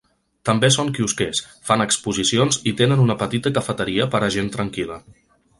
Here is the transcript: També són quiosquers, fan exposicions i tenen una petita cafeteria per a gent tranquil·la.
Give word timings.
També 0.49 0.69
són 0.75 0.87
quiosquers, 0.99 1.41
fan 1.69 1.85
exposicions 1.85 2.59
i 2.71 2.75
tenen 2.81 3.05
una 3.07 3.19
petita 3.23 3.55
cafeteria 3.59 4.09
per 4.17 4.27
a 4.31 4.35
gent 4.39 4.55
tranquil·la. 4.57 4.99